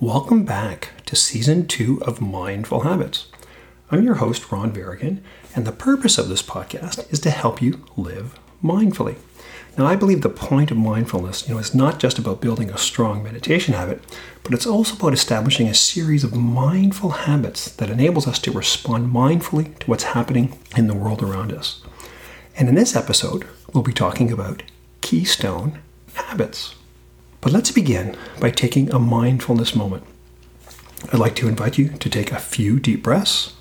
[0.00, 3.26] Welcome back to season two of Mindful Habits.
[3.90, 5.22] I'm your host, Ron Varigan,
[5.56, 9.16] and the purpose of this podcast is to help you live mindfully.
[9.76, 12.78] Now, I believe the point of mindfulness, you know, is not just about building a
[12.78, 14.00] strong meditation habit,
[14.44, 19.12] but it's also about establishing a series of mindful habits that enables us to respond
[19.12, 21.82] mindfully to what's happening in the world around us.
[22.56, 24.62] And in this episode, we'll be talking about
[25.00, 25.80] keystone
[26.14, 26.76] habits.
[27.40, 30.04] But let's begin by taking a mindfulness moment.
[31.12, 33.54] I'd like to invite you to take a few deep breaths.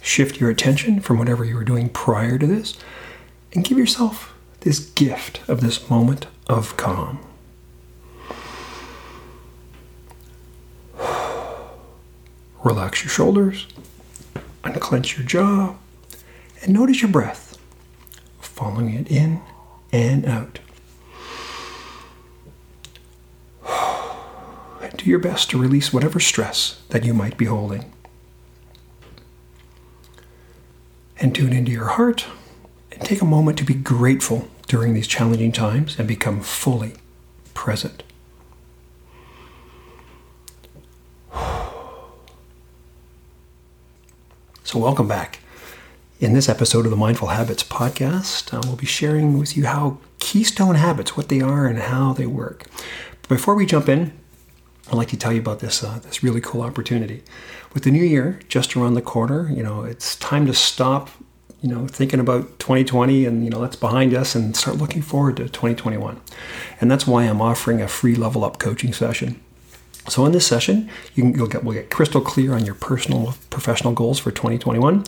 [0.00, 2.78] Shift your attention from whatever you were doing prior to this
[3.52, 7.18] and give yourself this gift of this moment of calm.
[12.64, 13.66] Relax your shoulders,
[14.64, 15.76] unclench your jaw,
[16.62, 17.45] and notice your breath
[18.56, 19.40] following it in
[19.92, 20.58] and out.
[24.96, 27.92] Do your best to release whatever stress that you might be holding.
[31.20, 32.24] And tune into your heart
[32.90, 36.94] and take a moment to be grateful during these challenging times and become fully
[37.52, 38.02] present.
[44.64, 45.38] So, welcome back.
[46.18, 49.98] In this episode of the Mindful Habits podcast, uh, we'll be sharing with you how
[50.18, 52.64] keystone habits, what they are and how they work.
[53.20, 54.18] But before we jump in,
[54.88, 57.22] I'd like to tell you about this uh, this really cool opportunity.
[57.74, 61.10] With the new year just around the corner, you know, it's time to stop,
[61.60, 65.36] you know, thinking about 2020 and you know that's behind us and start looking forward
[65.36, 66.18] to 2021.
[66.80, 69.38] And that's why I'm offering a free level up coaching session.
[70.08, 73.92] So in this session, you you'll get we'll get crystal clear on your personal professional
[73.92, 75.04] goals for 2021.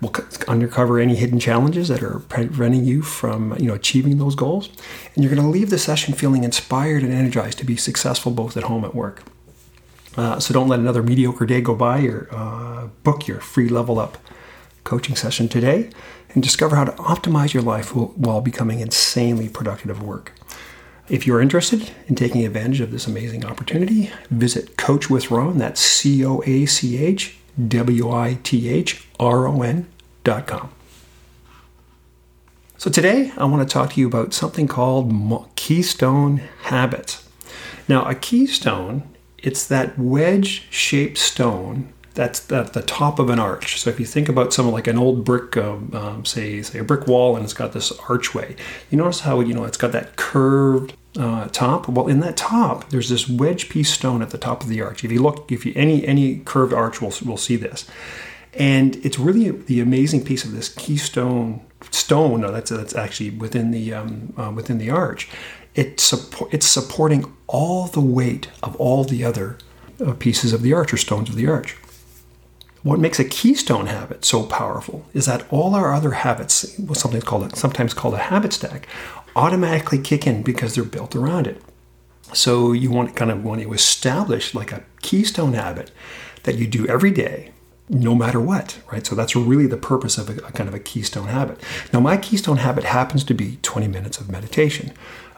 [0.00, 0.12] We'll
[0.46, 4.68] uncover any hidden challenges that are preventing you from you know achieving those goals,
[5.14, 8.56] and you're going to leave the session feeling inspired and energized to be successful both
[8.56, 9.24] at home and at work.
[10.16, 12.02] Uh, so don't let another mediocre day go by.
[12.02, 14.18] Or uh, book your free level up
[14.84, 15.90] coaching session today,
[16.32, 20.32] and discover how to optimize your life while becoming insanely productive at work.
[21.08, 25.58] If you're interested in taking advantage of this amazing opportunity, visit Coach with Ron.
[25.58, 27.36] That's C O A C H
[27.66, 29.88] W I T H R O N
[30.22, 30.70] dot com.
[32.76, 37.28] So today I want to talk to you about something called keystone habits.
[37.88, 39.02] Now, a keystone,
[39.38, 43.80] it's that wedge-shaped stone that's at the top of an arch.
[43.80, 46.84] So if you think about something like an old brick, um, um, say say a
[46.84, 48.56] brick wall, and it's got this archway,
[48.90, 51.88] you notice how you know it's got that curved uh, top.
[51.88, 55.04] Well, in that top, there's this wedge piece stone at the top of the arch.
[55.04, 57.86] If you look, if you any any curved arch will will see this,
[58.54, 61.60] and it's really the amazing piece of this keystone
[61.90, 62.40] stone.
[62.40, 65.28] No, that's that's actually within the um, uh, within the arch.
[65.74, 69.58] It support it's supporting all the weight of all the other
[70.04, 71.76] uh, pieces of the arch or stones of the arch.
[72.82, 77.56] What makes a keystone habit so powerful is that all our other habits, something called
[77.56, 78.86] sometimes called a habit stack,
[79.34, 81.60] automatically kick in because they're built around it.
[82.32, 85.90] So you want kind of want to establish like a keystone habit
[86.44, 87.50] that you do every day,
[87.88, 89.04] no matter what, right?
[89.04, 91.60] So that's really the purpose of a, a kind of a keystone habit.
[91.92, 94.92] Now my keystone habit happens to be 20 minutes of meditation.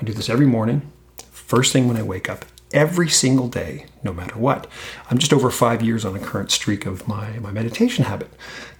[0.00, 0.90] I do this every morning,
[1.30, 2.44] first thing when I wake up,
[2.76, 4.68] every single day, no matter what.
[5.10, 8.30] I'm just over five years on a current streak of my, my meditation habit.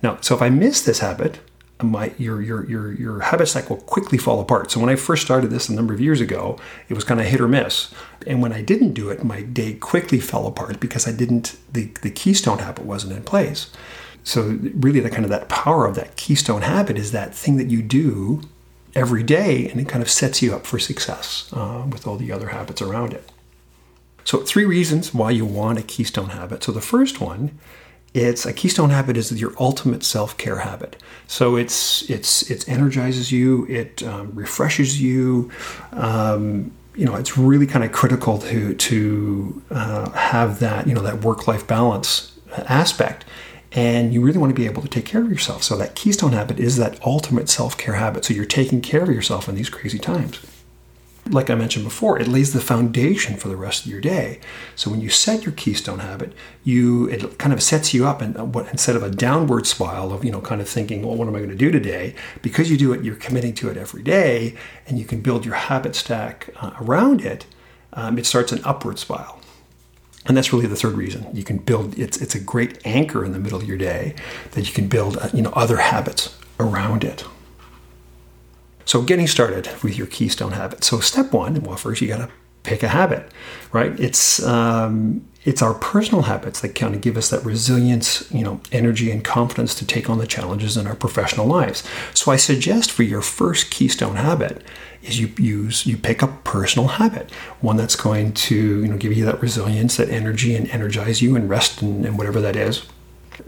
[0.03, 1.41] Now, so if I miss this habit,
[1.83, 4.71] my your your your your habit stack will quickly fall apart.
[4.71, 6.59] So when I first started this a number of years ago,
[6.89, 7.93] it was kind of hit or miss.
[8.27, 11.91] And when I didn't do it, my day quickly fell apart because I didn't the
[12.01, 13.71] the keystone habit wasn't in place.
[14.25, 17.69] So really the kind of that power of that keystone habit is that thing that
[17.69, 18.41] you do
[18.95, 22.33] every day and it kind of sets you up for success uh, with all the
[22.33, 23.31] other habits around it.
[24.27, 26.65] So three reasons why you want a keystone habit.
[26.65, 27.59] So the first one
[28.15, 30.97] it's a keystone habit is your ultimate self-care habit.
[31.27, 35.51] So it's it's it energizes you it um, refreshes you
[35.93, 41.03] um, you know it's really kind of critical to to uh, have that you know
[41.03, 43.27] that work-life balance aspect.
[43.73, 45.63] And you really want to be able to take care of yourself.
[45.63, 48.25] So that keystone habit is that ultimate self-care habit.
[48.25, 50.41] So you're taking care of yourself in these crazy times
[51.31, 54.41] like I mentioned before, it lays the foundation for the rest of your day.
[54.75, 56.33] So when you set your keystone habit,
[56.65, 60.25] you it kind of sets you up and what instead of a downward spiral of
[60.25, 62.15] you know kind of thinking, well, what am I going to do today?
[62.43, 64.57] Because you do it, you're committing to it every day,
[64.87, 67.47] and you can build your habit stack uh, around it.
[67.93, 69.41] Um, it starts an upward spiral.
[70.27, 71.27] And that's really the third reason.
[71.33, 74.15] You can build it's it's a great anchor in the middle of your day
[74.53, 77.25] that you can build uh, you know other habits around it.
[78.87, 80.85] So, getting started with your keystone habit.
[80.85, 82.31] So, step one, well, first you got to
[82.63, 83.31] pick a habit,
[83.73, 83.99] right?
[83.99, 88.61] It's um, it's our personal habits that kind of give us that resilience, you know,
[88.73, 91.83] energy and confidence to take on the challenges in our professional lives.
[92.15, 94.63] So, I suggest for your first keystone habit
[95.03, 99.13] is you use you pick a personal habit, one that's going to you know give
[99.13, 102.87] you that resilience, that energy, and energize you and rest and, and whatever that is.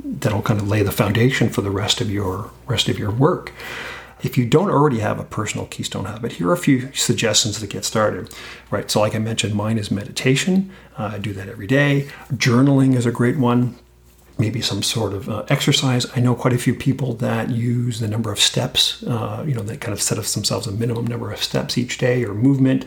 [0.02, 3.52] That'll kind of lay the foundation for the rest of your rest of your work.
[4.22, 7.66] If you don't already have a personal keystone habit, here are a few suggestions to
[7.66, 8.32] get started.
[8.70, 8.90] Right.
[8.90, 10.70] So, like I mentioned, mine is meditation.
[10.98, 12.08] Uh, I do that every day.
[12.32, 13.76] Journaling is a great one.
[14.38, 16.06] Maybe some sort of uh, exercise.
[16.16, 19.02] I know quite a few people that use the number of steps.
[19.02, 22.24] Uh, you know, they kind of set themselves a minimum number of steps each day
[22.24, 22.84] or movement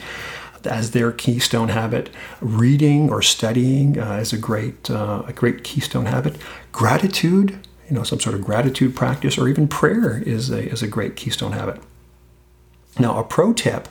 [0.65, 2.09] as their keystone habit.
[2.39, 6.37] Reading or studying uh, is a great uh, a great keystone habit.
[6.71, 7.59] Gratitude
[7.91, 11.17] you know, some sort of gratitude practice or even prayer is a, is a great
[11.17, 11.81] keystone habit.
[12.97, 13.89] Now, a pro tip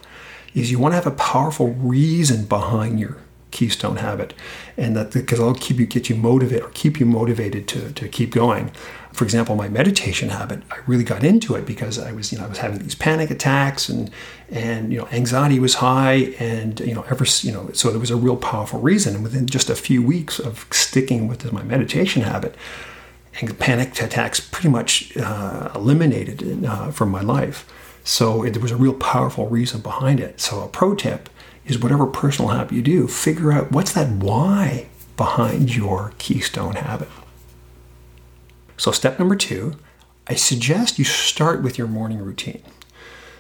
[0.55, 3.19] is you want to have a powerful reason behind your
[3.51, 4.33] keystone habit
[4.77, 8.09] and that because it'll keep you get you motivated or keep you motivated to, to
[8.09, 8.71] keep going
[9.13, 12.45] for example my meditation habit i really got into it because i was you know
[12.45, 14.09] i was having these panic attacks and
[14.51, 18.13] and you know anxiety was high and you know ever you know so there was
[18.13, 22.23] a real powerful reason and within just a few weeks of sticking with my meditation
[22.23, 22.55] habit
[23.49, 27.67] panic attacks pretty much uh, eliminated uh, from my life.
[28.05, 30.41] So it, there was a real powerful reason behind it.
[30.41, 31.29] So a pro tip
[31.67, 37.09] is whatever personal habit you do, figure out what's that why behind your keystone habit.
[38.77, 39.77] So step number two,
[40.27, 42.63] I suggest you start with your morning routine.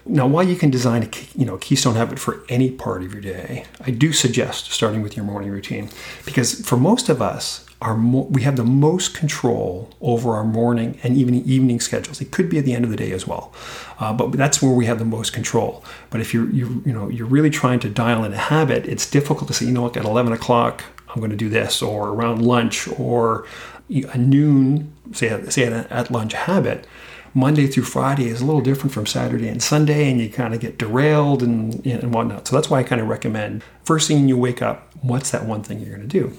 [0.06, 3.22] Now, while you can design a you know keystone habit for any part of your
[3.22, 5.90] day, I do suggest starting with your morning routine
[6.24, 10.98] because for most of us, our mo- we have the most control over our morning
[11.02, 12.20] and even evening schedules.
[12.20, 13.52] It could be at the end of the day as well,
[13.98, 15.84] uh, but that's where we have the most control.
[16.10, 19.08] But if you're you you know you're really trying to dial in a habit, it's
[19.08, 22.08] difficult to say you know look at 11 o'clock I'm going to do this, or
[22.08, 23.46] around lunch, or
[23.90, 26.86] a noon say say at lunch habit.
[27.34, 30.60] Monday through Friday is a little different from Saturday and Sunday, and you kind of
[30.60, 32.48] get derailed and, and whatnot.
[32.48, 35.62] So that's why I kind of recommend first thing you wake up, what's that one
[35.62, 36.36] thing you're going to do?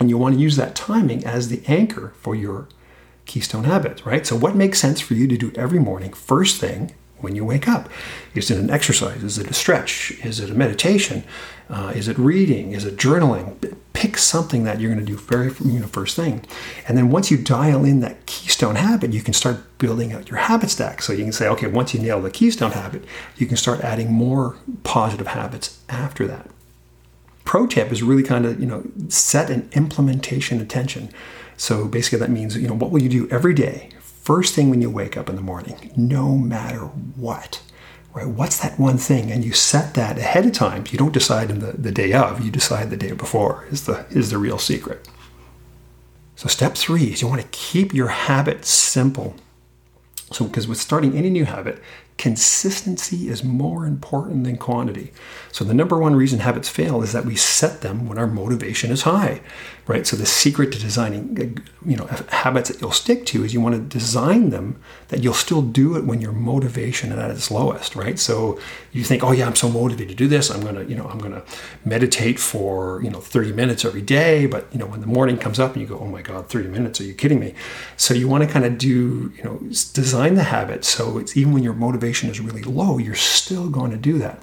[0.00, 2.68] And you want to use that timing as the anchor for your
[3.26, 4.26] keystone habit, right?
[4.26, 7.68] So, what makes sense for you to do every morning, first thing when you wake
[7.68, 7.88] up?
[8.34, 9.22] Is it an exercise?
[9.22, 10.12] Is it a stretch?
[10.24, 11.24] Is it a meditation?
[11.70, 12.72] Uh, is it reading?
[12.72, 13.76] Is it journaling?
[13.92, 16.44] Pick something that you're going to do very you know first thing,
[16.86, 20.38] and then once you dial in that keystone habit, you can start building out your
[20.38, 21.00] habit stack.
[21.00, 23.04] So you can say, okay, once you nail the keystone habit,
[23.36, 26.50] you can start adding more positive habits after that
[27.44, 31.08] pro tip is really kind of you know set an implementation intention
[31.56, 33.88] so basically that means you know what will you do every day
[34.24, 37.60] first thing when you wake up in the morning no matter what
[38.14, 38.28] right?
[38.28, 39.30] What's that one thing?
[39.30, 40.84] And you set that ahead of time.
[40.90, 44.06] You don't decide in the, the day of you decide the day before is the
[44.10, 45.06] is the real secret.
[46.36, 49.34] So step three is you want to keep your habit simple.
[50.32, 51.82] So because with starting any new habit
[52.16, 55.12] consistency is more important than quantity.
[55.50, 58.92] So the number one reason habits fail is that we set them when our motivation
[58.92, 59.40] is high,
[59.86, 60.06] right?
[60.06, 63.60] So the secret to designing, uh, you know, habits that you'll stick to is you
[63.60, 67.50] want to design them that you'll still do it when your motivation is at its
[67.50, 68.18] lowest, right?
[68.18, 68.58] So
[68.92, 70.50] you think, oh yeah, I'm so motivated to do this.
[70.50, 71.42] I'm gonna, you know, I'm gonna
[71.84, 74.46] meditate for you know 30 minutes every day.
[74.46, 76.68] But you know, when the morning comes up and you go, oh my God, 30
[76.68, 77.00] minutes?
[77.00, 77.54] Are you kidding me?
[77.96, 79.58] So you want to kind of do, you know,
[79.92, 83.90] design the habit so it's even when your motivation is really low, you're still going
[83.90, 84.40] to do that.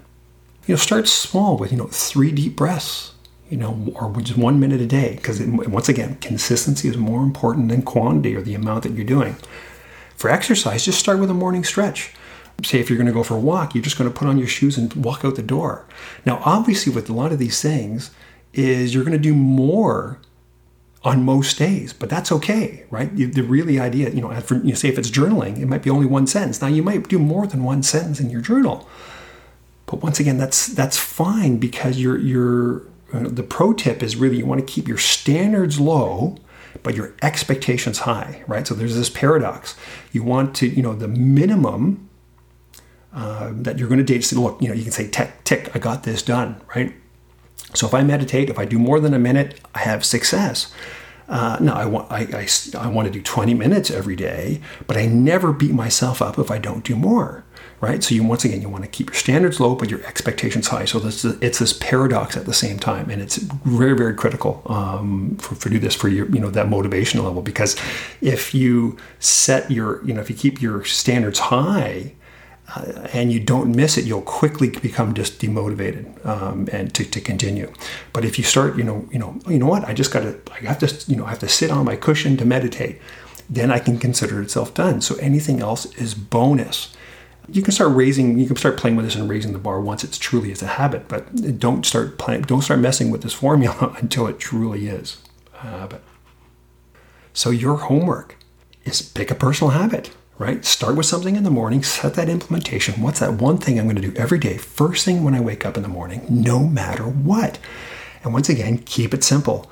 [0.67, 3.13] You know, start small with you know three deep breaths
[3.51, 5.15] you know, or just one minute a day.
[5.17, 9.35] Because once again, consistency is more important than quantity or the amount that you're doing.
[10.15, 12.13] For exercise, just start with a morning stretch
[12.63, 14.37] say if you're going to go for a walk, you're just going to put on
[14.37, 15.85] your shoes and walk out the door.
[16.25, 18.11] Now, obviously, with a lot of these things,
[18.53, 20.19] is you're going to do more
[21.03, 23.15] on most days, but that's okay, right?
[23.15, 26.05] The really idea, you know, for, you say if it's journaling, it might be only
[26.05, 26.61] one sentence.
[26.61, 28.87] Now, you might do more than one sentence in your journal,
[29.87, 34.45] but once again, that's that's fine because you're you're the pro tip is really you
[34.45, 36.37] want to keep your standards low
[36.83, 39.75] but your expectations high right so there's this paradox
[40.11, 42.09] you want to you know the minimum
[43.13, 44.23] uh, that you're going to date.
[44.23, 46.93] Say, look, you know, you can say tick, tick, I got this done, right?
[47.73, 50.73] So if I meditate, if I do more than a minute, I have success.
[51.27, 54.97] Uh, no, I want I, I, I want to do 20 minutes every day, but
[54.97, 57.45] I never beat myself up if I don't do more,
[57.81, 58.03] right?
[58.03, 60.85] So you once again you want to keep your standards low, but your expectations high.
[60.85, 65.35] So this, it's this paradox at the same time, and it's very very critical um,
[65.37, 67.75] for, for do this for your you know that motivation level because
[68.21, 72.13] if you set your you know if you keep your standards high
[72.75, 77.19] uh, and you don't miss it, you'll quickly become just demotivated um, and to, to
[77.19, 77.71] continue.
[78.13, 80.39] But if you start, you know, you know, you know what, I just got to,
[80.53, 83.01] I have to, you know, I have to sit on my cushion to meditate.
[83.49, 85.01] Then I can consider itself done.
[85.01, 86.95] So anything else is bonus.
[87.49, 90.03] You can start raising, you can start playing with this and raising the bar once
[90.03, 91.07] it's truly is a habit.
[91.07, 95.17] But don't start playing, don't start messing with this formula until it truly is
[95.55, 96.03] a habit.
[97.33, 98.37] So your homework
[98.83, 100.65] is pick a personal habit right?
[100.65, 102.99] Start with something in the morning, set that implementation.
[102.99, 105.67] What's that one thing I'm going to do every day, first thing when I wake
[105.67, 107.59] up in the morning, no matter what?
[108.23, 109.69] And once again, keep it simple.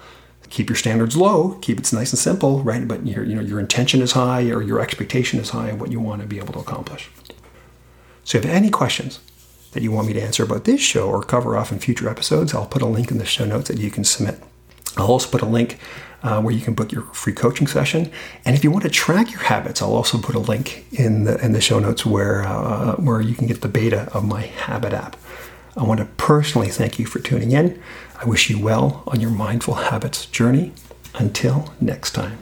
[0.49, 2.87] Keep your standards low, keep it nice and simple, right?
[2.87, 5.91] But your, you know, your intention is high or your expectation is high of what
[5.91, 7.09] you want to be able to accomplish.
[8.23, 9.19] So if you have any questions
[9.71, 12.53] that you want me to answer about this show or cover off in future episodes,
[12.53, 14.41] I'll put a link in the show notes that you can submit.
[14.97, 15.79] I'll also put a link
[16.23, 18.11] uh, where you can book your free coaching session.
[18.45, 21.43] And if you want to track your habits, I'll also put a link in the
[21.43, 24.93] in the show notes where uh, where you can get the beta of my Habit
[24.93, 25.15] app.
[25.77, 27.81] I want to personally thank you for tuning in.
[28.19, 30.73] I wish you well on your mindful habits journey.
[31.15, 32.39] Until next time.